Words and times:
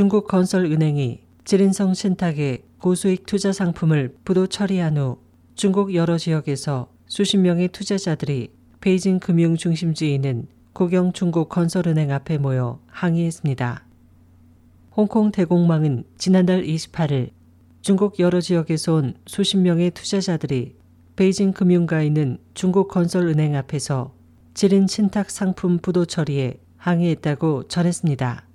중국 0.00 0.28
건설은행이 0.28 1.20
지린성 1.44 1.92
신탁의 1.92 2.62
고수익 2.78 3.26
투자 3.26 3.52
상품을 3.52 4.16
부도 4.24 4.46
처리한 4.46 4.96
후 4.96 5.18
중국 5.56 5.94
여러 5.94 6.16
지역에서 6.16 6.88
수십 7.04 7.36
명의 7.36 7.68
투자자들이 7.68 8.50
베이징 8.80 9.18
금융 9.18 9.56
중심지에 9.56 10.08
있는 10.14 10.46
고경 10.72 11.12
중국 11.12 11.50
건설은행 11.50 12.12
앞에 12.12 12.38
모여 12.38 12.80
항의했습니다. 12.86 13.84
홍콩 14.96 15.30
대공망은 15.32 16.04
지난달 16.16 16.62
28일 16.62 17.32
중국 17.82 18.18
여러 18.20 18.40
지역에서 18.40 18.94
온 18.94 19.14
수십 19.26 19.58
명의 19.58 19.90
투자자들이 19.90 20.76
베이징 21.16 21.52
금융가에 21.52 22.06
있는 22.06 22.38
중국 22.54 22.88
건설은행 22.88 23.54
앞에서 23.54 24.14
지린 24.54 24.86
신탁 24.86 25.30
상품 25.30 25.76
부도 25.76 26.06
처리에 26.06 26.58
항의했다고 26.78 27.68
전했습니다. 27.68 28.49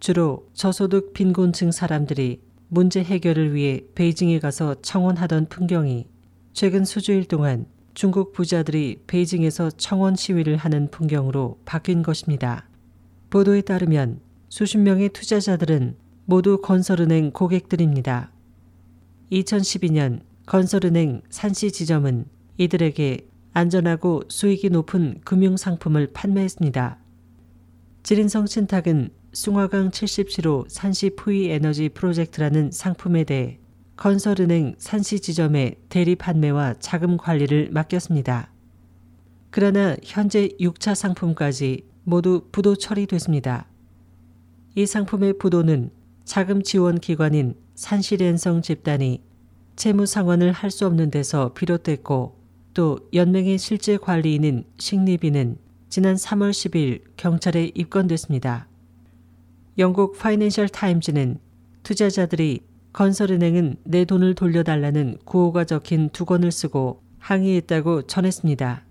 주로 0.00 0.48
저소득 0.54 1.12
빈곤층 1.12 1.70
사람들이 1.72 2.40
문제 2.68 3.04
해결을 3.04 3.54
위해 3.54 3.82
베이징에 3.94 4.38
가서 4.40 4.80
청원하던 4.80 5.50
풍경이 5.50 6.06
최근 6.54 6.86
수주일 6.86 7.26
동안 7.26 7.66
중국 7.92 8.32
부자들이 8.32 9.02
베이징에서 9.06 9.70
청원 9.72 10.16
시위를 10.16 10.56
하는 10.56 10.90
풍경으로 10.90 11.60
바뀐 11.66 12.02
것입니다. 12.02 12.66
보도에 13.28 13.60
따르면 13.60 14.20
수십 14.48 14.78
명의 14.78 15.10
투자자들은 15.10 15.96
모두 16.24 16.62
건설은행 16.62 17.32
고객들입니다. 17.32 18.32
2012년 19.30 20.22
건설은행 20.46 21.20
산시 21.28 21.72
지점은 21.72 22.24
이들에게 22.56 23.28
안전하고 23.52 24.22
수익이 24.28 24.70
높은 24.70 25.20
금융 25.24 25.56
상품을 25.58 26.12
판매했습니다. 26.14 26.98
지린성 28.02 28.46
신탁은 28.46 29.10
숭화강 29.32 29.90
70시로 29.90 30.68
산시 30.68 31.10
푸이 31.10 31.50
에너지 31.50 31.88
프로젝트라는 31.88 32.72
상품에 32.72 33.22
대해 33.24 33.60
건설은행 33.96 34.74
산시 34.78 35.20
지점의 35.20 35.76
대리 35.88 36.16
판매와 36.16 36.74
자금 36.80 37.16
관리를 37.16 37.68
맡겼습니다. 37.70 38.50
그러나 39.50 39.96
현재 40.02 40.48
6차 40.60 40.94
상품까지 40.96 41.84
모두 42.02 42.48
부도 42.50 42.74
처리됐습니다. 42.74 43.68
이 44.74 44.86
상품의 44.86 45.38
부도는 45.38 45.90
자금 46.24 46.62
지원 46.62 46.98
기관인 46.98 47.54
산시랜성 47.74 48.62
집단이 48.62 49.22
채무 49.76 50.06
상환을 50.06 50.52
할 50.52 50.70
수 50.70 50.86
없는 50.86 51.10
데서 51.10 51.52
비롯됐고 51.52 52.36
또 52.74 52.98
연맹의 53.14 53.58
실제 53.58 53.96
관리인인 53.96 54.64
식리비는 54.78 55.58
지난 55.88 56.16
3월 56.16 56.50
10일 56.50 57.02
경찰에 57.16 57.70
입건됐습니다. 57.74 58.69
영국 59.80 60.18
파이낸셜 60.18 60.68
타임즈는 60.68 61.38
투자자들이 61.84 62.60
건설은행은 62.92 63.76
내 63.84 64.04
돈을 64.04 64.34
돌려달라는 64.34 65.16
구호가 65.24 65.64
적힌 65.64 66.10
두 66.10 66.26
권을 66.26 66.52
쓰고 66.52 67.02
항의했다고 67.18 68.02
전했습니다. 68.02 68.84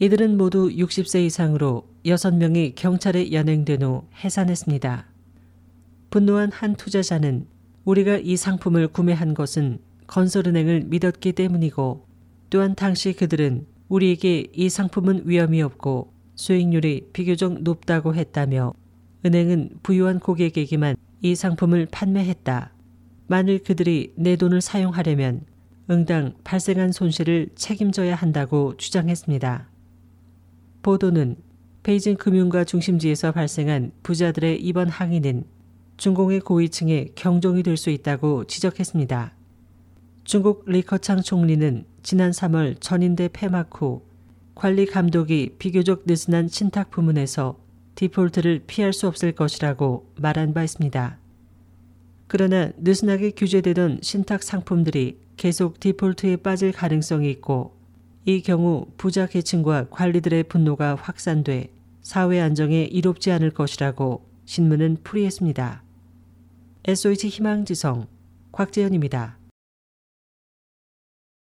이들은 0.00 0.36
모두 0.36 0.70
60세 0.70 1.24
이상으로 1.26 1.86
6명이 2.04 2.72
경찰에 2.74 3.30
연행된 3.30 3.84
후 3.84 4.02
해산했습니다. 4.24 5.06
분노한 6.10 6.50
한 6.50 6.74
투자자는 6.74 7.46
우리가 7.84 8.16
이 8.16 8.36
상품을 8.36 8.88
구매한 8.88 9.34
것은 9.34 9.78
건설은행을 10.08 10.86
믿었기 10.86 11.30
때문이고 11.30 12.04
또한 12.50 12.74
당시 12.74 13.12
그들은 13.12 13.66
우리에게 13.88 14.48
이 14.52 14.68
상품은 14.68 15.28
위험이 15.28 15.62
없고 15.62 16.12
수익률이 16.34 17.10
비교적 17.12 17.62
높다고 17.62 18.16
했다며 18.16 18.74
은행은 19.24 19.78
부유한 19.82 20.20
고객에게만 20.20 20.96
이 21.22 21.34
상품을 21.34 21.86
판매했다. 21.90 22.72
만일 23.26 23.62
그들이 23.62 24.12
내 24.16 24.36
돈을 24.36 24.60
사용하려면 24.60 25.42
응당 25.90 26.34
발생한 26.44 26.92
손실을 26.92 27.48
책임져야 27.54 28.14
한다고 28.14 28.76
주장했습니다. 28.76 29.68
보도는 30.82 31.36
베이징 31.82 32.16
금융가 32.16 32.64
중심지에서 32.64 33.32
발생한 33.32 33.92
부자들의 34.02 34.60
이번 34.60 34.88
항의는 34.88 35.44
중공의 35.96 36.40
고위층에 36.40 37.08
경종이 37.14 37.62
될 37.62 37.76
수 37.76 37.90
있다고 37.90 38.44
지적했습니다. 38.44 39.34
중국 40.24 40.64
리커창 40.66 41.22
총리는 41.22 41.84
지난 42.02 42.32
3월 42.32 42.80
전인대 42.80 43.28
폐막 43.32 43.70
후 43.80 44.02
관리 44.54 44.86
감독이 44.86 45.54
비교적 45.58 46.02
느슨한 46.06 46.48
신탁 46.48 46.90
부문에서 46.90 47.58
디폴트를 47.96 48.62
피할 48.66 48.92
수 48.92 49.08
없을 49.08 49.32
것이라고 49.32 50.12
말한 50.16 50.54
바 50.54 50.62
있습니다. 50.62 51.18
그러나 52.28 52.70
느슨하게 52.76 53.32
규제되던 53.32 54.00
신탁 54.02 54.42
상품들이 54.42 55.18
계속 55.36 55.80
디폴트에 55.80 56.36
빠질 56.36 56.72
가능성이 56.72 57.30
있고 57.32 57.76
이 58.24 58.42
경우 58.42 58.86
부자 58.96 59.26
계층과 59.26 59.88
관리들의 59.90 60.44
분노가 60.44 60.94
확산돼 60.94 61.72
사회 62.02 62.40
안정에 62.40 62.84
이롭지 62.84 63.30
않을 63.32 63.50
것이라고 63.50 64.26
신문은 64.44 64.98
풀이했습니다. 65.02 65.82
SOH 66.84 67.28
희망지성 67.28 68.06
곽재현입니다. 68.52 69.35